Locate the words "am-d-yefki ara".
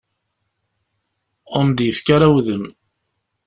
1.65-2.27